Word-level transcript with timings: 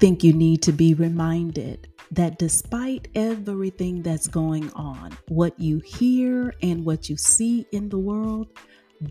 think 0.00 0.24
you 0.24 0.32
need 0.32 0.62
to 0.62 0.72
be 0.72 0.94
reminded 0.94 1.86
that 2.12 2.38
despite 2.38 3.08
everything 3.14 4.02
that's 4.02 4.26
going 4.26 4.72
on, 4.72 5.16
what 5.28 5.58
you 5.60 5.78
hear 5.80 6.54
and 6.62 6.86
what 6.86 7.10
you 7.10 7.18
see 7.18 7.66
in 7.72 7.90
the 7.90 7.98
world, 7.98 8.48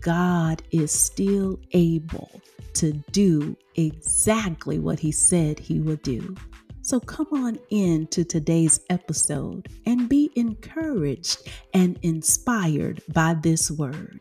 God 0.00 0.62
is 0.72 0.90
still 0.90 1.60
able 1.72 2.42
to 2.74 2.92
do 3.12 3.56
exactly 3.76 4.80
what 4.80 4.98
He 4.98 5.12
said 5.12 5.60
He 5.60 5.80
would 5.80 6.02
do. 6.02 6.34
So 6.82 6.98
come 6.98 7.28
on 7.32 7.56
in 7.70 8.08
to 8.08 8.24
today's 8.24 8.80
episode 8.90 9.68
and 9.86 10.08
be 10.08 10.32
encouraged 10.34 11.48
and 11.72 11.98
inspired 12.02 13.00
by 13.12 13.34
this 13.34 13.70
word. 13.70 14.18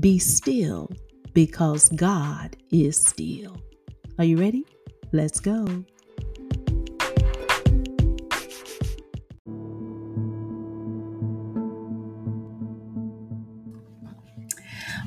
Be 0.00 0.18
still 0.18 0.90
because 1.34 1.90
God 1.90 2.56
is 2.72 2.98
still. 2.98 3.60
Are 4.18 4.24
you 4.24 4.38
ready? 4.38 4.64
Let's 5.12 5.38
go. 5.38 5.84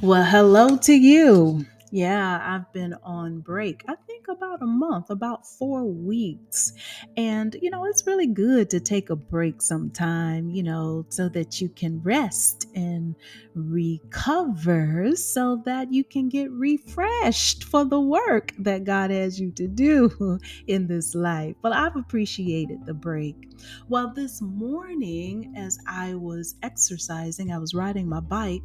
Well, 0.02 0.24
hello 0.24 0.78
to 0.78 0.94
you. 0.94 1.68
Yeah, 1.92 2.42
I've 2.44 2.74
been 2.74 2.96
on 3.04 3.42
break. 3.42 3.84
I 3.88 3.94
about 4.42 4.62
a 4.62 4.66
month, 4.66 5.10
about 5.10 5.46
four 5.46 5.86
weeks. 5.86 6.74
And, 7.16 7.56
you 7.62 7.70
know, 7.70 7.86
it's 7.86 8.08
really 8.08 8.28
good 8.28 8.70
to 8.72 8.80
take 8.80 9.10
a 9.10 9.16
break 9.16 9.62
sometime, 9.62 10.50
you 10.50 10.64
know, 10.64 11.06
so 11.10 11.30
that 11.30 11.62
you 11.62 11.70
can 11.70 12.02
rest 12.02 12.68
and 12.74 13.16
recover 13.54 15.16
so 15.16 15.62
that 15.66 15.92
you 15.92 16.04
can 16.04 16.30
get 16.30 16.50
refreshed 16.52 17.66
for 17.66 17.86
the 17.86 18.00
work 18.00 18.54
that 18.58 18.84
God 18.84 19.12
has 19.12 19.40
you 19.40 19.52
to 19.52 19.68
do 19.68 20.40
in 20.68 20.88
this 20.88 21.14
life. 21.14 21.56
Well, 21.62 21.74
I've 21.74 21.96
appreciated 21.96 22.86
the 22.86 22.94
break. 22.94 23.36
Well, 23.90 24.12
this 24.14 24.42
morning, 24.42 25.54
as 25.56 25.78
I 25.88 26.16
was 26.16 26.56
exercising, 26.64 27.52
I 27.52 27.60
was 27.60 27.74
riding 27.74 28.08
my 28.08 28.20
bike, 28.20 28.64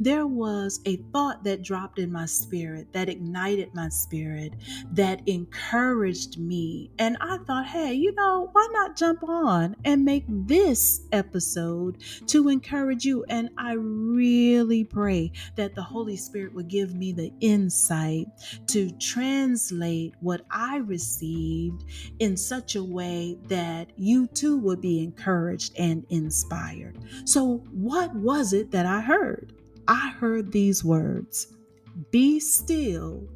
there 0.00 0.26
was 0.26 0.80
a 0.84 0.96
thought 1.12 1.44
that 1.44 1.62
dropped 1.62 1.98
in 1.98 2.10
my 2.10 2.26
spirit, 2.26 2.92
that 2.92 3.08
ignited 3.08 3.74
my 3.74 3.88
spirit, 3.88 4.54
that 4.92 5.11
encouraged 5.26 6.38
me. 6.38 6.90
And 6.98 7.16
I 7.20 7.38
thought, 7.38 7.66
hey, 7.66 7.92
you 7.92 8.14
know, 8.14 8.48
why 8.52 8.68
not 8.72 8.96
jump 8.96 9.22
on 9.24 9.76
and 9.84 10.04
make 10.04 10.24
this 10.28 11.02
episode 11.12 11.98
to 12.26 12.48
encourage 12.48 13.04
you? 13.04 13.24
And 13.28 13.50
I 13.58 13.74
really 13.74 14.84
pray 14.84 15.32
that 15.56 15.74
the 15.74 15.82
Holy 15.82 16.16
Spirit 16.16 16.54
would 16.54 16.68
give 16.68 16.94
me 16.94 17.12
the 17.12 17.32
insight 17.40 18.26
to 18.68 18.90
translate 18.92 20.14
what 20.20 20.42
I 20.50 20.78
received 20.78 21.84
in 22.18 22.36
such 22.36 22.76
a 22.76 22.84
way 22.84 23.38
that 23.48 23.90
you 23.96 24.26
too 24.28 24.58
would 24.58 24.80
be 24.80 25.02
encouraged 25.02 25.74
and 25.78 26.04
inspired. 26.08 26.98
So, 27.24 27.64
what 27.72 28.14
was 28.14 28.52
it 28.52 28.70
that 28.70 28.86
I 28.86 29.00
heard? 29.00 29.52
I 29.88 30.10
heard 30.10 30.52
these 30.52 30.84
words 30.84 31.54
Be 32.10 32.40
still 32.40 33.28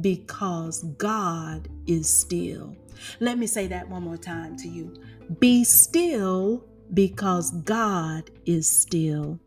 because 0.00 0.82
God 0.98 1.68
is 1.86 2.08
still. 2.08 2.76
Let 3.20 3.38
me 3.38 3.46
say 3.46 3.66
that 3.68 3.88
one 3.88 4.02
more 4.02 4.16
time 4.16 4.56
to 4.58 4.68
you. 4.68 4.94
Be 5.38 5.64
still 5.64 6.64
because 6.94 7.50
God 7.50 8.30
is 8.44 8.68
still. 8.68 9.38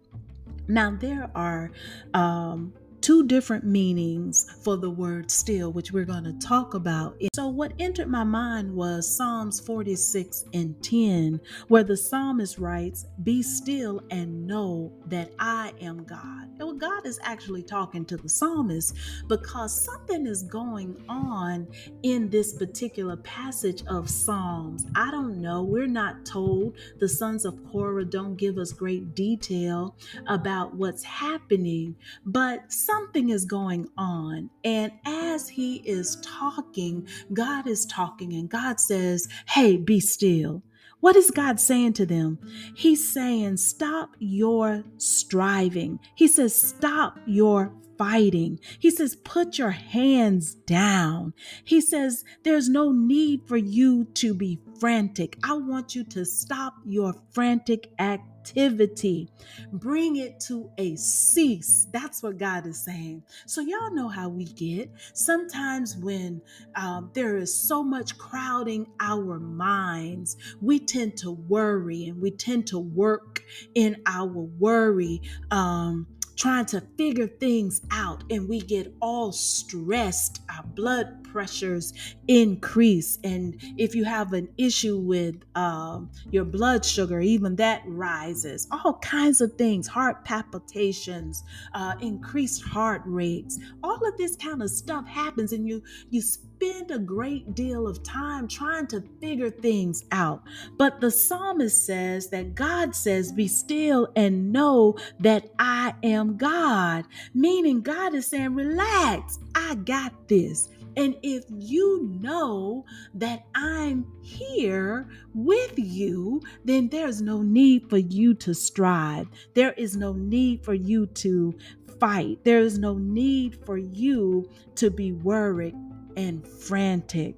Now, 0.68 0.92
there 0.92 1.32
are 1.34 1.72
um, 2.14 2.74
two 3.02 3.26
different 3.28 3.66
meanings 3.66 4.46
for 4.62 4.78
the 4.78 4.90
word 4.90 5.32
still, 5.32 5.72
which 5.72 5.92
we're 5.92 6.06
going 6.06 6.24
to 6.24 6.34
talk 6.34 6.74
about. 6.74 7.16
So, 7.34 7.48
what 7.48 7.74
entered 7.80 8.10
my 8.10 8.24
mind 8.24 8.74
was 8.74 9.16
Psalms 9.16 9.60
46 9.60 10.46
and 10.54 10.82
10, 10.84 11.40
where 11.68 11.84
the 11.84 11.98
psalmist 11.98 12.58
writes, 12.58 13.06
Be 13.24 13.42
still 13.42 14.02
and 14.10 14.48
know 14.48 14.92
that 15.08 15.32
I 15.40 15.74
am 15.82 16.04
God. 16.04 16.50
And 16.60 16.68
Well, 16.68 16.74
God 16.74 17.06
is 17.06 17.20
actually 17.24 17.64
talking 17.64 18.06
to 18.06 18.18
the 18.18 18.30
psalmist 18.30 18.96
because 19.28 19.86
something 19.86 20.26
is 20.26 20.44
going 20.44 21.02
on 21.08 21.68
in 22.04 22.30
this 22.30 22.54
particular 22.54 23.16
passage 23.18 23.84
of 23.88 24.10
Psalms. 24.10 24.86
I 24.96 25.12
don't 25.12 25.42
know. 25.42 25.64
We're 25.64 25.88
not 25.88 26.26
told. 26.26 26.76
The 27.00 27.08
sons 27.08 27.46
of 27.46 27.60
Korah 27.72 28.06
don't 28.06 28.36
give 28.36 28.58
us 28.58 28.74
great 28.74 29.16
detail 29.16 29.96
about 30.28 30.76
what's 30.76 31.04
happening, 31.04 31.96
but 32.26 32.72
something 32.90 33.30
is 33.30 33.46
going 33.46 33.88
on. 33.98 34.50
And 34.64 34.92
as 35.06 35.48
he 35.50 35.78
is 35.78 36.18
talking, 36.22 37.08
God 37.34 37.68
is 37.68 37.86
talking, 37.86 38.34
and 38.34 38.50
God 38.50 38.80
says, 38.80 39.28
Hey, 39.48 39.78
be 39.78 40.00
still. 40.00 40.64
What 41.02 41.16
is 41.16 41.32
God 41.32 41.60
saying 41.60 41.94
to 41.94 42.06
them? 42.06 42.40
He's 42.76 43.14
saying, 43.14 43.58
Stop 43.58 44.16
your 44.20 44.84
striving. 44.98 46.00
He 46.16 46.28
says, 46.28 46.56
Stop 46.56 47.20
your 47.26 47.74
fighting. 48.00 48.60
He 48.80 48.90
says, 48.90 49.18
Put 49.18 49.60
your 49.60 49.72
hands 49.72 50.56
down. 50.56 51.34
He 51.66 51.82
says, 51.82 52.24
There's 52.44 52.70
no 52.70 52.92
need 52.92 53.42
for 53.48 53.58
you 53.58 54.06
to 54.16 54.34
be 54.34 54.60
frantic. 54.80 55.38
I 55.44 55.54
want 55.54 55.94
you 55.94 56.06
to 56.06 56.26
stop 56.26 56.76
your 56.86 57.14
frantic 57.32 57.92
activity. 58.00 59.30
Bring 59.74 60.16
it 60.16 60.40
to 60.48 60.72
a 60.78 60.96
cease. 60.96 61.88
That's 61.92 62.24
what 62.24 62.38
God 62.38 62.66
is 62.66 62.84
saying. 62.84 63.24
So, 63.46 63.62
y'all 63.62 63.94
know 63.94 64.08
how 64.08 64.30
we 64.30 64.46
get. 64.46 64.90
Sometimes, 65.14 65.98
when 65.98 66.42
um, 66.76 67.12
there 67.14 67.38
is 67.38 67.54
so 67.54 67.84
much 67.84 68.18
crowding 68.18 68.88
our 69.02 69.40
minds, 69.40 70.38
we 70.62 70.80
tend 70.80 71.18
to 71.18 71.32
worry 71.32 72.06
and 72.06 72.22
we 72.22 72.32
tend 72.32 72.68
to 72.68 72.80
work 72.80 73.44
in 73.76 73.98
our 74.08 74.26
worry. 74.28 75.22
Um, 75.52 76.08
trying 76.40 76.66
to 76.66 76.82
figure 76.98 77.28
things 77.28 77.82
out 77.92 78.24
and 78.30 78.48
we 78.48 78.62
get 78.62 78.92
all 79.02 79.32
stressed. 79.34 80.42
Our 80.50 80.64
blood 80.64 81.26
pressures 81.26 81.94
increase. 82.30 83.20
And 83.26 83.58
if 83.78 83.94
you 83.94 84.06
have 84.06 84.32
an 84.32 84.48
issue 84.58 84.98
with 84.98 85.36
um, 85.56 86.10
your 86.32 86.46
blood 86.46 86.86
sugar, 86.86 87.20
even 87.20 87.58
that 87.58 87.84
rises. 87.86 88.68
All 88.72 88.94
kinds 89.00 89.42
of 89.42 89.54
things, 89.56 89.86
heart 89.86 90.24
palpitations, 90.24 91.44
uh, 91.74 91.96
increased 92.02 92.64
heart 92.64 93.02
rates, 93.06 93.60
all 93.84 94.08
of 94.08 94.18
this 94.18 94.38
kind 94.38 94.64
of 94.64 94.70
stuff 94.70 95.06
happens 95.08 95.52
and 95.52 95.68
you 95.68 95.84
you 96.10 96.22
spend 96.60 96.92
a 96.92 97.00
great 97.00 97.56
deal 97.56 97.88
of 97.88 98.04
time 98.04 98.46
trying 98.46 98.86
to 98.86 99.02
figure 99.22 99.50
things 99.50 100.04
out. 100.12 100.44
But 100.78 101.00
the 101.00 101.10
psalmist 101.10 101.86
says 101.86 102.30
that 102.32 102.54
God 102.54 102.94
says, 102.94 103.32
Be 103.32 103.48
still 103.48 104.10
and 104.16 104.52
know 104.52 104.98
that 105.22 105.52
I 105.58 105.94
am 106.04 106.36
God. 106.36 107.06
Meaning, 107.34 107.82
God 107.82 108.14
is 108.14 108.28
saying, 108.28 108.56
Relax, 108.56 109.40
I 109.56 109.76
got 109.76 110.28
this. 110.28 110.68
And 110.98 111.16
if 111.24 111.46
you 111.50 112.10
know 112.20 112.84
that 113.14 113.46
I'm 113.56 114.06
here 114.22 115.08
with 115.34 115.74
you, 115.78 116.42
then 116.66 116.90
there's 116.90 117.22
no 117.22 117.42
need 117.42 117.90
for 117.90 118.00
you 118.00 118.34
to 118.34 118.54
strive. 118.54 119.28
There 119.54 119.72
is 119.74 119.96
no 119.96 120.12
need 120.12 120.66
for 120.66 120.74
you 120.74 121.06
to 121.06 121.58
fight. 122.02 122.44
There 122.44 122.60
is 122.60 122.78
no 122.78 122.96
need 122.96 123.64
for 123.66 123.78
you 123.78 124.50
to 124.76 124.90
be 124.90 125.14
worried 125.14 125.76
and 126.16 126.48
frantic. 126.48 127.36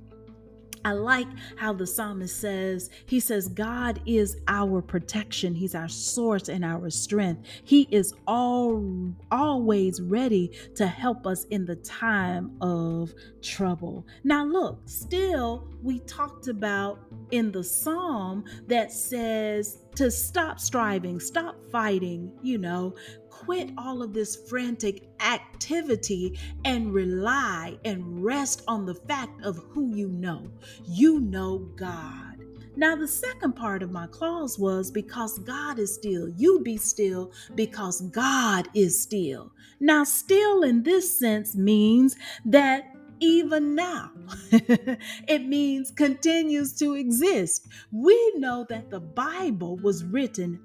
I 0.83 0.93
like 0.93 1.27
how 1.57 1.73
the 1.73 1.85
psalmist 1.85 2.39
says, 2.39 2.89
he 3.05 3.19
says, 3.19 3.47
God 3.47 4.01
is 4.05 4.37
our 4.47 4.81
protection. 4.81 5.53
He's 5.53 5.75
our 5.75 5.87
source 5.87 6.49
and 6.49 6.65
our 6.65 6.89
strength. 6.89 7.47
He 7.63 7.87
is 7.91 8.13
all 8.27 9.13
always 9.29 10.01
ready 10.01 10.51
to 10.75 10.87
help 10.87 11.27
us 11.27 11.45
in 11.45 11.65
the 11.65 11.75
time 11.75 12.57
of 12.61 13.13
trouble. 13.43 14.07
Now, 14.23 14.43
look, 14.43 14.81
still, 14.85 15.67
we 15.83 15.99
talked 15.99 16.47
about 16.47 16.99
in 17.29 17.51
the 17.51 17.63
psalm 17.63 18.43
that 18.67 18.91
says 18.91 19.85
to 19.95 20.09
stop 20.09 20.59
striving, 20.59 21.19
stop 21.19 21.57
fighting, 21.71 22.31
you 22.41 22.57
know, 22.57 22.95
quit 23.41 23.71
all 23.77 24.03
of 24.03 24.13
this 24.13 24.35
frantic 24.47 25.09
activity 25.19 26.39
and 26.63 26.93
rely 26.93 27.77
and 27.85 28.23
rest 28.23 28.63
on 28.67 28.85
the 28.85 28.95
fact 28.95 29.43
of 29.43 29.57
who 29.69 29.95
you 29.95 30.09
know. 30.09 30.47
You 30.85 31.19
know 31.19 31.59
God. 31.75 32.45
Now, 32.75 32.95
the 32.95 33.07
second 33.07 33.53
part 33.53 33.83
of 33.83 33.91
my 33.91 34.07
clause 34.07 34.57
was 34.57 34.91
because 34.91 35.39
God 35.39 35.79
is 35.79 35.93
still. 35.93 36.29
You 36.29 36.61
be 36.61 36.77
still 36.77 37.31
because 37.55 38.01
God 38.01 38.69
is 38.73 39.01
still. 39.01 39.51
Now, 39.79 40.03
still 40.03 40.63
in 40.63 40.83
this 40.83 41.19
sense 41.19 41.55
means 41.55 42.15
that 42.45 42.93
even 43.19 43.75
now. 43.75 44.11
it 44.51 45.45
means 45.45 45.91
continues 45.91 46.73
to 46.77 46.93
exist. 46.93 47.67
We 47.91 48.33
know 48.35 48.65
that 48.69 48.89
the 48.89 48.99
Bible 48.99 49.77
was 49.77 50.03
written 50.03 50.59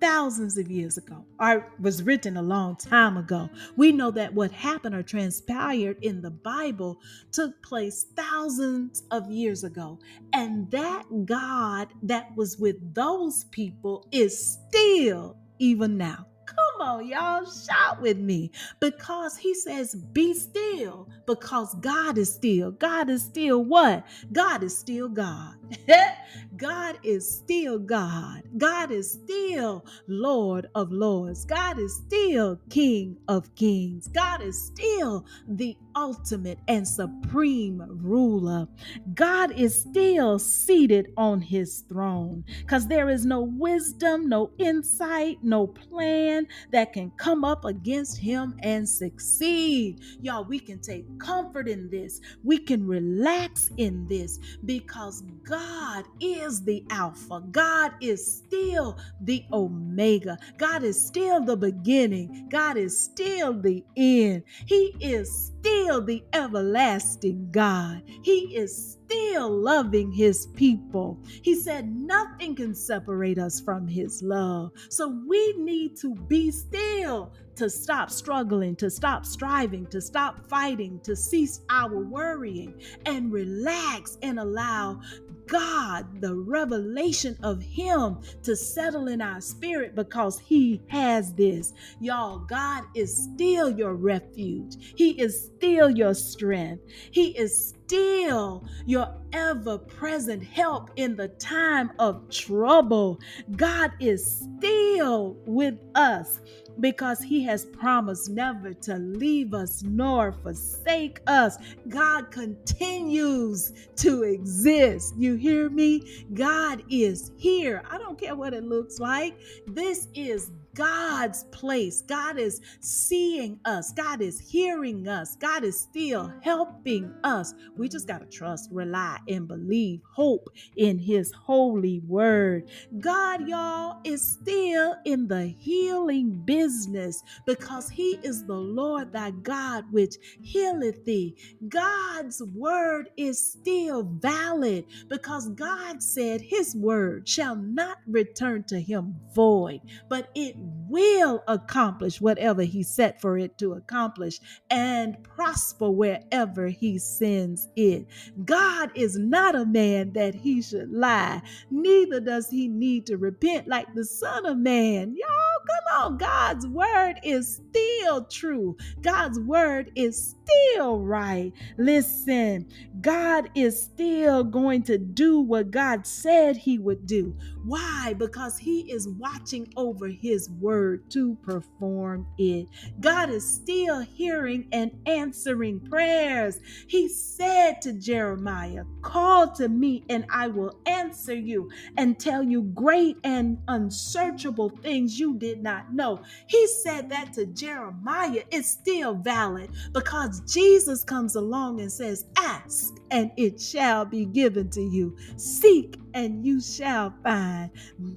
thousands 0.00 0.58
of 0.58 0.70
years 0.70 0.96
ago 0.98 1.24
or 1.40 1.72
was 1.80 2.02
written 2.02 2.36
a 2.36 2.42
long 2.42 2.76
time 2.76 3.16
ago. 3.16 3.48
We 3.76 3.92
know 3.92 4.10
that 4.12 4.34
what 4.34 4.50
happened 4.52 4.94
or 4.94 5.02
transpired 5.02 5.98
in 6.02 6.22
the 6.22 6.30
Bible 6.30 7.00
took 7.32 7.62
place 7.62 8.06
thousands 8.16 9.02
of 9.10 9.30
years 9.30 9.64
ago. 9.64 9.98
And 10.32 10.70
that 10.70 11.04
God 11.24 11.88
that 12.02 12.34
was 12.36 12.58
with 12.58 12.94
those 12.94 13.44
people 13.44 14.06
is 14.12 14.58
still 14.68 15.36
even 15.58 15.96
now. 15.96 16.26
Come 16.46 16.58
on, 16.80 17.06
y'all, 17.06 17.44
shout 17.44 18.00
with 18.00 18.18
me 18.18 18.50
because 18.80 19.36
he 19.36 19.54
says, 19.54 19.94
Be 19.94 20.34
still, 20.34 21.08
because 21.26 21.74
God 21.76 22.18
is 22.18 22.32
still. 22.32 22.72
God 22.72 23.10
is 23.10 23.22
still 23.22 23.64
what? 23.64 24.06
God 24.32 24.62
is 24.62 24.76
still 24.76 25.08
God. 25.08 25.54
God 26.56 26.98
is 27.02 27.28
still 27.38 27.78
God. 27.78 28.42
God 28.56 28.90
is 28.90 29.12
still 29.12 29.84
Lord 30.08 30.68
of 30.74 30.92
Lords. 30.92 31.44
God 31.44 31.78
is 31.78 31.96
still 31.96 32.60
King 32.70 33.16
of 33.28 33.54
Kings. 33.54 34.08
God 34.08 34.42
is 34.42 34.60
still 34.66 35.24
the 35.48 35.76
ultimate 35.96 36.58
and 36.68 36.86
supreme 36.86 37.82
ruler. 37.88 38.68
God 39.14 39.52
is 39.52 39.80
still 39.80 40.38
seated 40.38 41.12
on 41.16 41.40
his 41.40 41.84
throne 41.88 42.44
because 42.60 42.88
there 42.88 43.08
is 43.08 43.26
no 43.26 43.42
wisdom, 43.42 44.28
no 44.28 44.50
insight, 44.58 45.38
no 45.42 45.66
plan 45.66 46.46
that 46.72 46.92
can 46.92 47.12
come 47.18 47.44
up 47.44 47.64
against 47.64 48.18
him 48.20 48.54
and 48.62 48.88
succeed. 48.88 49.98
Y'all, 50.20 50.44
we 50.44 50.60
can 50.60 50.80
take 50.80 51.06
comfort 51.18 51.68
in 51.68 51.90
this. 51.90 52.20
We 52.44 52.58
can 52.58 52.86
relax 52.86 53.70
in 53.78 54.06
this 54.08 54.38
because 54.64 55.22
God 55.48 56.06
is 56.20 56.64
the 56.64 56.84
Alpha. 56.90 57.42
God 57.50 57.92
is 58.02 58.26
still 58.46 58.98
the 59.20 59.44
Omega. 59.52 60.38
God 60.58 60.84
is 60.84 61.04
still 61.06 61.44
the 61.44 61.56
beginning. 61.56 62.48
God 62.50 62.76
is 62.78 62.98
still 63.02 63.60
the 63.60 63.84
end. 63.96 64.44
He 64.66 64.96
is 65.00 65.52
still 65.60 66.04
the 66.04 66.24
everlasting 66.34 67.50
God. 67.52 68.02
He 68.22 68.56
is 68.56 68.97
still 69.08 69.50
loving 69.50 70.12
his 70.12 70.48
people. 70.48 71.18
He 71.42 71.54
said 71.54 71.90
nothing 71.94 72.54
can 72.54 72.74
separate 72.74 73.38
us 73.38 73.58
from 73.60 73.86
his 73.88 74.22
love. 74.22 74.72
So 74.90 75.08
we 75.26 75.54
need 75.56 75.96
to 75.98 76.14
be 76.14 76.50
still 76.50 77.32
to 77.58 77.68
stop 77.68 78.08
struggling, 78.10 78.76
to 78.76 78.88
stop 78.88 79.26
striving, 79.26 79.84
to 79.86 80.00
stop 80.00 80.48
fighting, 80.48 81.00
to 81.02 81.16
cease 81.16 81.60
our 81.68 81.98
worrying 81.98 82.72
and 83.04 83.32
relax 83.32 84.16
and 84.22 84.38
allow 84.38 85.00
God, 85.48 86.20
the 86.20 86.34
revelation 86.34 87.36
of 87.42 87.62
Him 87.62 88.18
to 88.42 88.54
settle 88.54 89.08
in 89.08 89.20
our 89.20 89.40
spirit 89.40 89.96
because 89.96 90.38
He 90.38 90.80
has 90.88 91.32
this. 91.32 91.72
Y'all, 92.00 92.38
God 92.38 92.84
is 92.94 93.24
still 93.32 93.70
your 93.70 93.94
refuge, 93.94 94.94
He 94.96 95.20
is 95.20 95.46
still 95.56 95.90
your 95.90 96.14
strength, 96.14 96.84
He 97.10 97.36
is 97.36 97.74
still 97.88 98.66
your 98.86 99.08
ever 99.32 99.78
present 99.78 100.42
help 100.44 100.90
in 100.96 101.16
the 101.16 101.28
time 101.28 101.90
of 101.98 102.28
trouble. 102.30 103.18
God 103.56 103.92
is 104.00 104.46
still 104.58 105.36
with 105.46 105.78
us 105.94 106.40
because 106.80 107.20
he 107.20 107.42
has 107.44 107.64
promised 107.64 108.30
never 108.30 108.72
to 108.72 108.96
leave 108.96 109.54
us 109.54 109.82
nor 109.82 110.32
forsake 110.32 111.20
us. 111.26 111.58
God 111.88 112.30
continues 112.30 113.72
to 113.96 114.22
exist. 114.22 115.14
You 115.16 115.34
hear 115.34 115.70
me? 115.70 116.26
God 116.34 116.82
is 116.90 117.32
here. 117.36 117.82
I 117.90 117.98
don't 117.98 118.18
care 118.18 118.34
what 118.34 118.54
it 118.54 118.64
looks 118.64 118.98
like. 118.98 119.38
This 119.66 120.08
is 120.14 120.50
God's 120.78 121.44
place. 121.52 122.02
God 122.02 122.38
is 122.38 122.62
seeing 122.80 123.60
us. 123.66 123.92
God 123.92 124.22
is 124.22 124.40
hearing 124.40 125.08
us. 125.08 125.36
God 125.36 125.64
is 125.64 125.80
still 125.80 126.32
helping 126.42 127.12
us. 127.24 127.54
We 127.76 127.90
just 127.90 128.08
got 128.08 128.20
to 128.20 128.26
trust, 128.28 128.70
rely, 128.72 129.18
and 129.28 129.48
believe, 129.48 130.02
hope 130.14 130.48
in 130.76 130.98
His 131.00 131.32
holy 131.32 132.00
word. 132.06 132.64
God, 133.00 133.48
y'all, 133.48 133.96
is 134.04 134.26
still 134.26 134.96
in 135.06 135.28
the 135.28 135.48
healing 135.48 136.42
business 136.46 137.22
because 137.46 137.90
He 137.90 138.20
is 138.24 138.46
the 138.46 138.54
Lord 138.54 139.12
thy 139.12 139.32
God 139.32 139.86
which 139.92 140.16
healeth 140.42 141.04
thee. 141.06 141.36
God's 141.68 142.42
word 142.54 143.10
is 143.18 143.52
still 143.52 144.04
valid 144.04 144.86
because 145.10 145.50
God 145.50 146.02
said 146.02 146.42
His 146.42 146.76
word 146.76 147.28
shall 147.28 147.56
not 147.56 147.98
return 148.06 148.64
to 148.68 148.80
Him 148.80 149.16
void, 149.34 149.82
but 150.08 150.28
it 150.36 150.56
will 150.88 151.42
accomplish 151.48 152.20
whatever 152.20 152.62
he 152.62 152.82
set 152.82 153.20
for 153.20 153.38
it 153.38 153.58
to 153.58 153.74
accomplish 153.74 154.40
and 154.70 155.22
prosper 155.22 155.90
wherever 155.90 156.68
he 156.68 156.98
sends 156.98 157.68
it. 157.76 158.06
God 158.44 158.90
is 158.94 159.18
not 159.18 159.54
a 159.54 159.66
man 159.66 160.12
that 160.14 160.34
he 160.34 160.62
should 160.62 160.90
lie, 160.90 161.42
neither 161.70 162.20
does 162.20 162.48
he 162.48 162.68
need 162.68 163.06
to 163.06 163.16
repent 163.16 163.68
like 163.68 163.92
the 163.94 164.04
Son 164.04 164.46
of 164.46 164.58
Man. 164.58 165.14
Y'all, 165.16 165.66
come 165.66 166.12
on. 166.12 166.18
God's 166.18 166.66
word 166.66 167.14
is 167.22 167.60
still 167.70 168.24
true, 168.24 168.76
God's 169.02 169.40
word 169.40 169.90
is 169.94 170.34
still 170.48 171.00
right. 171.00 171.52
Listen, 171.78 172.66
God 173.00 173.50
is 173.54 173.82
still 173.82 174.44
going 174.44 174.82
to 174.84 174.98
do 174.98 175.40
what 175.40 175.70
God 175.70 176.06
said 176.06 176.56
he 176.56 176.78
would 176.78 177.06
do. 177.06 177.36
Why? 177.64 178.14
Because 178.16 178.58
he 178.58 178.90
is 178.92 179.08
watching 179.08 179.68
over 179.76 180.08
his 180.08 180.48
word 180.50 181.10
to 181.10 181.36
perform 181.42 182.26
it. 182.38 182.68
God 183.00 183.30
is 183.30 183.48
still 183.48 184.00
hearing 184.00 184.66
and 184.72 184.92
answering 185.06 185.80
prayers. 185.80 186.58
He 186.88 187.08
said 187.08 187.82
to 187.82 187.92
Jeremiah, 187.92 188.84
Call 189.02 189.52
to 189.54 189.68
me, 189.68 190.04
and 190.08 190.24
I 190.30 190.48
will 190.48 190.74
answer 190.86 191.34
you 191.34 191.70
and 191.96 192.18
tell 192.18 192.42
you 192.42 192.62
great 192.62 193.16
and 193.24 193.58
unsearchable 193.68 194.70
things 194.82 195.18
you 195.18 195.38
did 195.38 195.62
not 195.62 195.92
know. 195.92 196.22
He 196.48 196.66
said 196.66 197.10
that 197.10 197.32
to 197.34 197.46
Jeremiah. 197.46 198.42
It's 198.50 198.70
still 198.70 199.14
valid 199.14 199.70
because 199.92 200.37
Jesus 200.46 201.04
comes 201.04 201.36
along 201.36 201.80
and 201.80 201.92
says, 201.92 202.26
Ask, 202.38 202.96
and 203.10 203.30
it 203.36 203.60
shall 203.60 204.04
be 204.04 204.26
given 204.26 204.70
to 204.70 204.82
you. 204.82 205.16
Seek, 205.36 205.98
and 206.14 206.44
you 206.46 206.60
shall 206.60 207.14
find. 207.24 207.70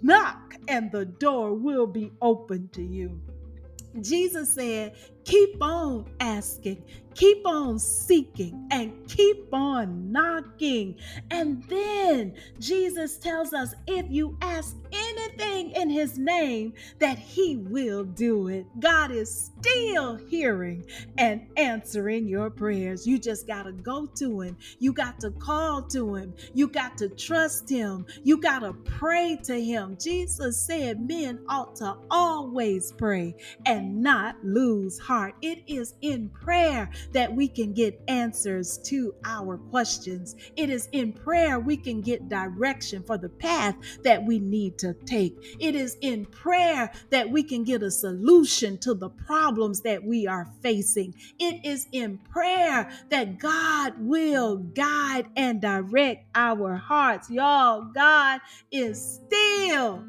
Knock, 0.03 0.55
and 0.67 0.91
the 0.91 1.05
door 1.05 1.53
will 1.53 1.87
be 1.87 2.11
open 2.21 2.69
to 2.73 2.83
you. 2.83 3.21
Jesus 4.01 4.53
said, 4.55 4.93
Keep 5.23 5.61
on 5.61 6.05
asking, 6.19 6.83
keep 7.13 7.45
on 7.45 7.77
seeking, 7.77 8.67
and 8.71 8.91
keep 9.07 9.53
on 9.53 10.11
knocking. 10.11 10.95
And 11.29 11.63
then 11.65 12.33
Jesus 12.59 13.17
tells 13.17 13.53
us 13.53 13.73
if 13.87 14.05
you 14.09 14.37
ask 14.41 14.75
anything 14.91 15.71
in 15.71 15.89
his 15.89 16.17
name, 16.17 16.73
that 16.99 17.19
he 17.19 17.57
will 17.57 18.03
do 18.03 18.47
it. 18.47 18.65
God 18.79 19.11
is 19.11 19.51
still 19.59 20.15
hearing 20.15 20.85
and 21.17 21.47
answering 21.55 22.27
your 22.27 22.49
prayers. 22.49 23.05
You 23.05 23.19
just 23.19 23.45
got 23.45 23.63
to 23.63 23.71
go 23.71 24.07
to 24.17 24.41
him. 24.41 24.57
You 24.79 24.91
got 24.91 25.19
to 25.19 25.31
call 25.31 25.83
to 25.83 26.15
him. 26.15 26.33
You 26.53 26.67
got 26.67 26.97
to 26.97 27.09
trust 27.09 27.69
him. 27.69 28.05
You 28.23 28.37
got 28.37 28.59
to 28.59 28.73
pray 28.73 29.39
to 29.43 29.63
him. 29.63 29.97
Jesus 30.01 30.65
said 30.65 31.07
men 31.07 31.39
ought 31.47 31.75
to 31.77 31.95
always 32.09 32.91
pray 32.93 33.35
and 33.65 34.01
not 34.01 34.35
lose 34.43 34.97
heart 34.97 35.10
heart. 35.11 35.35
It 35.41 35.63
is 35.67 35.93
in 35.99 36.29
prayer 36.29 36.89
that 37.11 37.35
we 37.35 37.49
can 37.49 37.73
get 37.73 38.01
answers 38.07 38.77
to 38.85 39.13
our 39.25 39.57
questions. 39.57 40.37
It 40.55 40.69
is 40.69 40.87
in 40.93 41.11
prayer 41.11 41.59
we 41.59 41.75
can 41.75 41.99
get 41.99 42.29
direction 42.29 43.03
for 43.03 43.17
the 43.17 43.27
path 43.27 43.75
that 44.03 44.23
we 44.23 44.39
need 44.39 44.77
to 44.77 44.93
take. 45.05 45.35
It 45.59 45.75
is 45.75 45.97
in 45.99 46.27
prayer 46.27 46.89
that 47.09 47.29
we 47.29 47.43
can 47.43 47.65
get 47.65 47.83
a 47.83 47.91
solution 47.91 48.77
to 48.77 48.93
the 48.93 49.09
problems 49.09 49.81
that 49.81 50.01
we 50.01 50.27
are 50.27 50.47
facing. 50.61 51.13
It 51.39 51.65
is 51.65 51.87
in 51.91 52.17
prayer 52.17 52.89
that 53.09 53.37
God 53.37 53.95
will 53.99 54.59
guide 54.59 55.25
and 55.35 55.59
direct 55.59 56.25
our 56.35 56.77
hearts. 56.77 57.29
Y'all, 57.29 57.81
God 57.93 58.39
is 58.71 59.19
still 59.25 60.05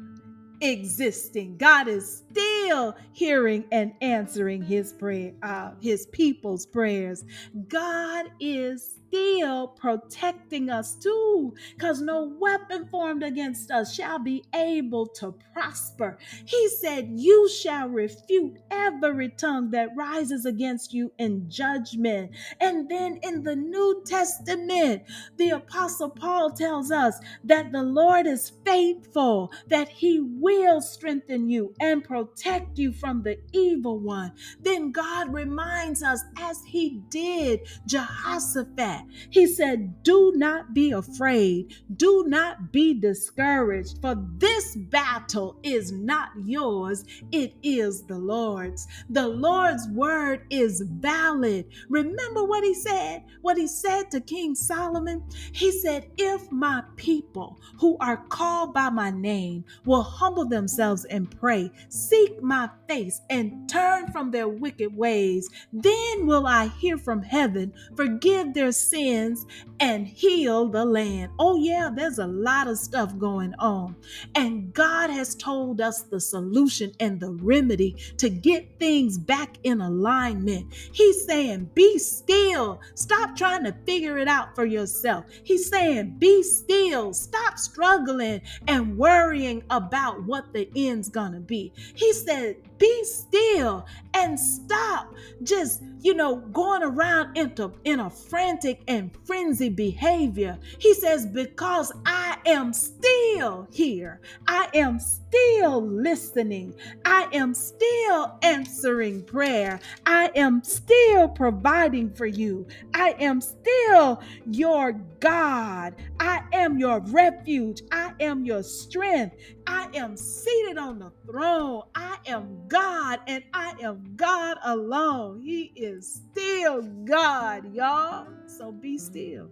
existing. 0.63 1.57
God 1.57 1.87
is 1.87 2.23
still 2.31 2.95
hearing 3.13 3.65
and 3.71 3.93
answering 4.01 4.63
his 4.63 4.93
prayer, 4.93 5.33
uh, 5.43 5.71
his 5.81 6.07
people's 6.07 6.65
prayers. 6.65 7.25
God 7.69 8.27
is 8.39 8.99
still 9.13 9.67
protecting 9.67 10.69
us 10.69 10.95
too, 10.95 11.53
because 11.75 12.01
no 12.01 12.33
weapon 12.39 12.87
formed 12.89 13.23
against 13.23 13.69
us 13.69 13.93
shall 13.93 14.17
be 14.19 14.43
able 14.55 15.05
to 15.05 15.35
prosper. 15.53 16.17
He 16.45 16.67
said, 16.69 17.09
You 17.13 17.47
shall 17.49 17.89
refute 17.89 18.57
every 18.71 19.29
tongue 19.29 19.69
that 19.71 19.89
rises 19.95 20.45
against 20.45 20.93
you 20.93 21.11
in 21.19 21.49
judgment. 21.49 22.31
And 22.59 22.89
then 22.89 23.19
in 23.21 23.43
the 23.43 23.55
New 23.55 24.01
Testament, 24.05 25.03
the 25.37 25.51
Apostle 25.51 26.09
Paul 26.09 26.51
tells 26.51 26.91
us 26.91 27.19
that 27.43 27.71
the 27.71 27.83
Lord 27.83 28.25
is 28.25 28.51
faithful, 28.65 29.51
that 29.67 29.89
he 29.89 30.19
will 30.21 30.81
strengthen 30.81 31.49
you 31.49 31.73
and 31.79 32.03
protect 32.03 32.79
you 32.79 32.91
from 32.91 33.21
the 33.23 33.37
evil 33.53 33.99
one. 33.99 34.31
Then 34.61 34.91
God 34.91 35.33
reminds 35.33 36.01
us, 36.03 36.21
as 36.39 36.57
he 36.65 37.01
did 37.09 37.61
Jehoshaphat, 37.87 39.02
he 39.29 39.47
said, 39.47 40.03
Do 40.03 40.33
not 40.35 40.73
be 40.73 40.91
afraid, 40.91 41.73
do 41.95 42.25
not 42.27 42.71
be 42.71 42.93
discouraged, 42.93 43.99
for 44.01 44.15
this 44.37 44.75
battle 44.75 45.59
is 45.63 45.91
not 45.91 46.29
yours, 46.43 47.05
it 47.31 47.53
is 47.63 48.03
the 48.03 48.17
Lord's. 48.17 48.87
The 49.09 49.27
Lord's 49.27 49.87
word 49.89 50.45
is 50.49 50.81
valid. 50.81 51.65
Remember 51.89 52.43
what 52.43 52.63
he 52.63 52.73
said? 52.73 53.23
What 53.41 53.57
he 53.57 53.67
said 53.67 54.11
to 54.11 54.21
King 54.21 54.55
Solomon? 54.55 55.23
He 55.51 55.71
said, 55.71 56.09
If 56.17 56.51
my 56.51 56.83
people 56.95 57.59
who 57.79 57.97
are 57.99 58.17
called 58.29 58.73
by 58.73 58.89
my 58.89 59.11
name 59.11 59.65
will 59.85 60.03
humble 60.03 60.45
themselves 60.45 61.05
and 61.05 61.29
pray, 61.39 61.71
seek 61.89 62.41
my 62.41 62.69
face, 62.87 63.21
and 63.29 63.67
turn 63.69 64.11
from 64.11 64.31
their 64.31 64.47
wicked 64.47 64.95
ways, 64.95 65.49
then 65.71 66.25
will 66.25 66.47
I 66.47 66.67
hear 66.67 66.97
from 66.97 67.21
heaven, 67.21 67.73
forgive 67.95 68.53
their 68.53 68.71
sins, 68.71 68.92
and 68.93 70.07
heal 70.07 70.67
the 70.67 70.85
land. 70.85 71.31
Oh, 71.39 71.57
yeah, 71.57 71.89
there's 71.93 72.19
a 72.19 72.27
lot 72.27 72.67
of 72.67 72.77
stuff 72.77 73.17
going 73.17 73.53
on. 73.59 73.95
And 74.35 74.73
God 74.73 75.09
has 75.09 75.35
told 75.35 75.81
us 75.81 76.03
the 76.03 76.19
solution 76.19 76.91
and 76.99 77.19
the 77.19 77.31
remedy 77.31 77.95
to 78.17 78.29
get 78.29 78.79
things 78.79 79.17
back 79.17 79.57
in 79.63 79.81
alignment. 79.81 80.73
He's 80.73 81.25
saying, 81.25 81.71
Be 81.73 81.97
still. 81.97 82.81
Stop 82.95 83.35
trying 83.35 83.63
to 83.65 83.75
figure 83.85 84.17
it 84.17 84.27
out 84.27 84.55
for 84.55 84.65
yourself. 84.65 85.25
He's 85.43 85.67
saying, 85.69 86.15
Be 86.19 86.43
still. 86.43 87.13
Stop 87.13 87.57
struggling 87.57 88.41
and 88.67 88.97
worrying 88.97 89.63
about 89.69 90.23
what 90.23 90.53
the 90.53 90.69
end's 90.75 91.09
gonna 91.09 91.39
be. 91.39 91.73
He 91.95 92.13
said, 92.13 92.57
Be 92.83 93.03
still 93.05 93.85
and 94.13 94.37
stop 94.37 95.15
just, 95.41 95.81
you 96.01 96.13
know, 96.13 96.35
going 96.35 96.83
around 96.83 97.37
into 97.37 97.71
in 97.85 98.01
a 98.01 98.09
frantic 98.09 98.83
and 98.89 99.09
frenzied 99.23 99.77
behavior. 99.77 100.59
He 100.79 100.93
says, 100.93 101.25
Because 101.25 101.93
I 102.05 102.39
am 102.45 102.73
still 102.73 103.67
here, 103.71 104.21
I 104.47 104.69
am 104.73 104.99
still 104.99 105.85
listening, 105.85 106.75
I 107.05 107.27
am 107.33 107.53
still 107.53 108.37
answering 108.43 109.23
prayer, 109.25 109.79
I 110.05 110.31
am 110.35 110.63
still 110.63 111.29
providing 111.29 112.13
for 112.13 112.25
you, 112.25 112.67
I 112.93 113.15
am 113.19 113.41
still 113.41 114.21
your 114.45 114.93
God, 115.19 115.95
I 116.19 116.41
am 116.53 116.77
your 116.77 116.99
refuge, 116.99 117.81
I 117.91 118.11
am 118.19 118.45
your 118.45 118.63
strength, 118.63 119.35
I 119.67 119.87
am 119.93 120.17
seated 120.17 120.77
on 120.77 120.99
the 120.99 121.11
throne, 121.29 121.83
I 121.95 122.17
am 122.27 122.67
God, 122.67 123.19
and 123.27 123.43
I 123.53 123.73
am 123.81 124.03
God 124.15 124.57
alone. 124.63 125.41
He 125.41 125.71
is 125.75 126.21
still 126.31 126.81
God, 127.05 127.73
y'all. 127.73 128.27
So 128.47 128.71
be 128.71 128.97
still. 128.97 129.49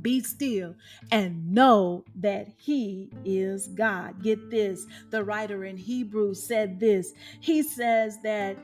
Be 0.00 0.20
still 0.22 0.74
and 1.10 1.52
know 1.52 2.04
that 2.16 2.48
He 2.56 3.10
is 3.24 3.68
God. 3.68 4.22
Get 4.22 4.50
this 4.50 4.86
the 5.10 5.24
writer 5.24 5.64
in 5.64 5.76
Hebrews 5.76 6.42
said 6.42 6.80
this. 6.80 7.12
He 7.40 7.62
says 7.62 8.18
that 8.22 8.56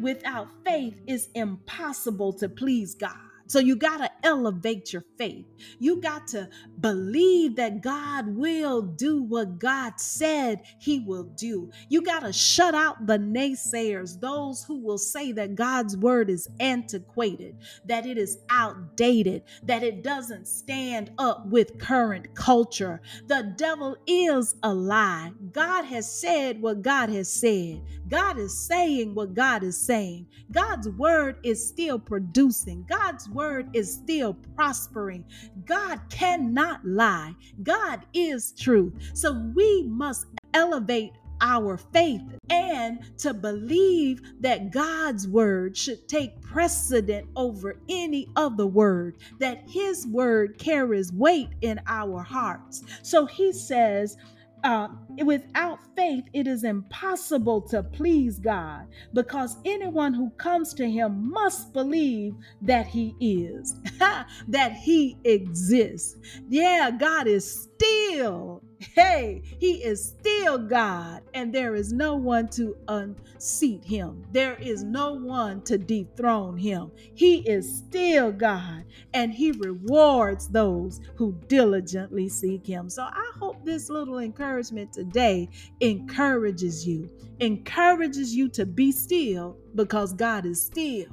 without 0.00 0.48
faith, 0.64 1.00
it's 1.06 1.28
impossible 1.34 2.32
to 2.34 2.48
please 2.48 2.94
God. 2.94 3.16
So 3.52 3.60
you 3.60 3.76
got 3.76 3.98
to 3.98 4.10
elevate 4.24 4.94
your 4.94 5.04
faith. 5.18 5.46
You 5.78 6.00
got 6.00 6.26
to 6.28 6.48
believe 6.80 7.56
that 7.56 7.82
God 7.82 8.26
will 8.28 8.82
do 8.82 9.22
what 9.22 9.58
God 9.58 10.00
said 10.00 10.62
he 10.78 11.00
will 11.00 11.24
do. 11.24 11.70
You 11.90 12.02
got 12.02 12.20
to 12.20 12.32
shut 12.32 12.74
out 12.74 13.06
the 13.06 13.18
naysayers, 13.18 14.20
those 14.20 14.64
who 14.66 14.82
will 14.82 14.98
say 14.98 15.32
that 15.32 15.54
God's 15.54 15.96
word 15.98 16.30
is 16.30 16.48
antiquated, 16.60 17.56
that 17.84 18.06
it 18.06 18.18
is 18.18 18.38
outdated, 18.50 19.42
that 19.64 19.82
it 19.82 20.02
doesn't 20.02 20.48
stand 20.48 21.10
up 21.18 21.42
with 21.46 21.78
current 21.78 22.34
culture. 22.34 23.02
The 23.28 23.54
devil 23.58 23.96
is 24.06 24.54
a 24.62 24.72
lie. 24.74 25.32
God 25.52 25.84
has 25.84 26.10
said 26.10 26.62
what 26.62 26.82
God 26.82 27.10
has 27.10 27.30
said. 27.30 27.82
God 28.08 28.38
is 28.38 28.66
saying 28.66 29.14
what 29.14 29.34
God 29.34 29.62
is 29.64 29.78
saying. 29.86 30.28
God's 30.52 30.88
word 30.90 31.36
is 31.44 31.68
still 31.68 31.98
producing. 31.98 32.86
God's 32.88 33.28
word 33.28 33.41
word 33.42 33.68
is 33.72 33.92
still 33.92 34.34
prospering. 34.54 35.24
God 35.66 36.00
cannot 36.10 36.84
lie. 36.84 37.34
God 37.64 38.06
is 38.14 38.52
truth. 38.52 38.92
So 39.14 39.32
we 39.32 39.82
must 39.88 40.26
elevate 40.54 41.10
our 41.40 41.76
faith 41.76 42.22
and 42.50 43.00
to 43.18 43.34
believe 43.34 44.22
that 44.38 44.70
God's 44.70 45.26
word 45.26 45.76
should 45.76 46.06
take 46.06 46.40
precedent 46.40 47.26
over 47.34 47.80
any 47.88 48.28
other 48.36 48.68
word, 48.68 49.16
that 49.40 49.68
his 49.68 50.06
word 50.06 50.56
carries 50.58 51.12
weight 51.12 51.48
in 51.62 51.80
our 51.88 52.22
hearts. 52.22 52.84
So 53.02 53.26
he 53.26 53.52
says, 53.52 54.16
uh, 54.64 54.88
without 55.24 55.78
faith, 55.96 56.24
it 56.32 56.46
is 56.46 56.64
impossible 56.64 57.60
to 57.62 57.82
please 57.82 58.38
God 58.38 58.86
because 59.12 59.56
anyone 59.64 60.14
who 60.14 60.30
comes 60.30 60.72
to 60.74 60.88
Him 60.88 61.30
must 61.30 61.72
believe 61.72 62.34
that 62.62 62.86
He 62.86 63.14
is, 63.20 63.76
that 64.48 64.72
He 64.72 65.16
exists. 65.24 66.16
Yeah, 66.48 66.90
God 66.90 67.26
is 67.26 67.68
still 67.74 68.62
Hey, 68.82 69.42
he 69.58 69.84
is 69.84 70.04
still 70.04 70.58
God, 70.58 71.22
and 71.34 71.54
there 71.54 71.74
is 71.74 71.92
no 71.92 72.16
one 72.16 72.48
to 72.50 72.76
unseat 72.88 73.84
him. 73.84 74.24
There 74.32 74.56
is 74.56 74.82
no 74.84 75.14
one 75.14 75.62
to 75.62 75.78
dethrone 75.78 76.56
him. 76.56 76.90
He 77.14 77.38
is 77.48 77.78
still 77.78 78.32
God, 78.32 78.84
and 79.14 79.32
he 79.32 79.52
rewards 79.52 80.48
those 80.48 81.00
who 81.16 81.38
diligently 81.48 82.28
seek 82.28 82.66
him. 82.66 82.88
So 82.90 83.02
I 83.02 83.32
hope 83.38 83.64
this 83.64 83.88
little 83.88 84.18
encouragement 84.18 84.92
today 84.92 85.48
encourages 85.80 86.86
you, 86.86 87.08
encourages 87.40 88.34
you 88.34 88.48
to 88.50 88.66
be 88.66 88.92
still 88.92 89.56
because 89.74 90.12
God 90.12 90.44
is 90.44 90.62
still 90.62 91.06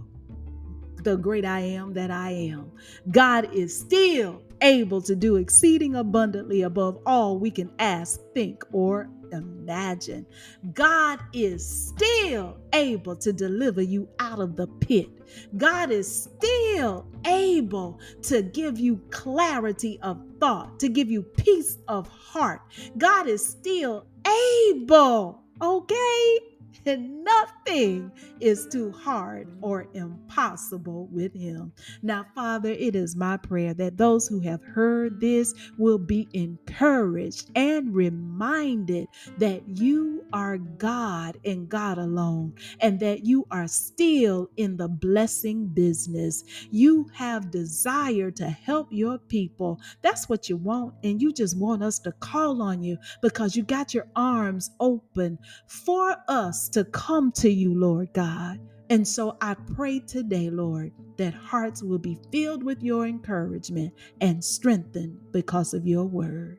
the 1.04 1.18
great 1.18 1.46
I 1.46 1.60
am 1.62 1.94
that 1.94 2.12
I 2.12 2.32
am. 2.32 2.72
God 3.12 3.54
is 3.54 3.78
still 3.78 4.42
able 4.62 5.02
to 5.02 5.16
do 5.16 5.38
exceeding 5.38 5.96
abundantly 5.96 6.64
above 6.64 7.00
all 7.06 7.38
we 7.40 7.52
can 7.52 7.72
ask, 7.80 8.20
think, 8.34 8.64
or 8.72 9.10
imagine. 9.32 10.26
God 10.74 11.20
is 11.34 11.66
still 11.66 12.58
able 12.74 13.16
to 13.18 13.32
deliver 13.32 13.82
you 13.82 14.10
out 14.20 14.40
of 14.40 14.56
the 14.56 14.68
pit. 14.68 15.10
God 15.58 15.92
is 15.92 16.24
still 16.24 17.06
able 17.26 18.00
to 18.24 18.42
give 18.42 18.80
you 18.80 19.02
clarity 19.12 20.00
of 20.02 20.22
thought, 20.40 20.80
to 20.80 20.90
give 20.90 21.10
you 21.10 21.22
peace 21.22 21.78
of 21.88 22.08
heart. 22.08 22.62
God 22.98 23.28
is 23.28 23.46
still 23.46 24.06
able, 24.72 25.44
okay? 25.62 26.40
And 26.86 27.24
nothing 27.24 28.12
is 28.40 28.68
too 28.68 28.92
hard 28.92 29.48
or 29.62 29.88
impossible 29.94 31.08
with 31.12 31.34
him. 31.34 31.74
Now, 32.02 32.26
Father, 32.36 32.70
it 32.70 32.96
is 32.96 33.16
my 33.16 33.38
prayer 33.38 33.74
that 33.76 33.98
those 33.98 34.28
who 34.28 34.40
have 34.42 34.64
heard 34.64 35.20
this 35.20 35.54
will 35.78 35.98
be 35.98 36.28
encouraged 36.34 37.52
and 37.56 37.94
reminded 37.94 39.08
that 39.38 39.64
you 39.68 40.24
are 40.34 40.58
God 40.58 41.38
and 41.46 41.68
God 41.70 41.98
alone, 41.98 42.54
and 42.82 43.00
that 43.00 43.26
you 43.26 43.46
are 43.52 43.68
still 43.68 44.50
in 44.58 44.78
the 44.78 44.88
blessing 44.88 45.68
business. 45.68 46.44
You 46.72 47.08
have 47.14 47.52
desire 47.52 48.32
to 48.32 48.50
help 48.50 48.88
your 48.92 49.18
people. 49.18 49.80
That's 50.02 50.30
what 50.30 50.50
you 50.50 50.58
want, 50.58 50.96
and 51.04 51.22
you 51.22 51.34
just 51.34 51.58
want 51.58 51.84
us 51.84 52.00
to 52.00 52.12
call 52.14 52.62
on 52.62 52.84
you 52.84 52.98
because 53.22 53.56
you 53.56 53.64
got 53.64 53.94
your 53.94 54.08
arms 54.16 54.72
open 54.80 55.40
for 55.68 56.16
us 56.28 56.69
to 56.70 56.84
come 56.86 57.32
to 57.34 57.50
you, 57.50 57.74
Lord 57.74 58.14
God. 58.14 58.60
And 58.90 59.08
so 59.08 59.38
I 59.42 59.56
pray 59.76 60.00
today, 60.00 60.50
Lord, 60.50 60.92
that 61.18 61.34
hearts 61.34 61.84
will 61.84 62.00
be 62.00 62.18
filled 62.32 62.64
with 62.64 62.82
your 62.82 63.06
encouragement 63.06 63.94
and 64.22 64.44
strengthened 64.44 65.20
because 65.32 65.74
of 65.74 65.86
your 65.86 66.06
word. 66.06 66.58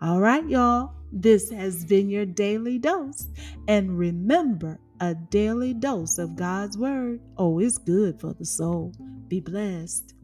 All 0.00 0.20
right, 0.20 0.48
y'all, 0.48 0.94
this 1.12 1.50
has 1.50 1.84
been 1.84 2.10
your 2.10 2.26
daily 2.26 2.78
dose. 2.78 3.28
And 3.68 3.96
remember, 3.96 4.80
a 5.00 5.14
daily 5.14 5.74
dose 5.74 6.18
of 6.18 6.36
God's 6.36 6.78
word, 6.78 7.20
oh, 7.36 7.58
it's 7.58 7.78
good 7.78 8.20
for 8.20 8.34
the 8.34 8.44
soul. 8.44 8.92
Be 9.28 9.40
blessed. 9.40 10.14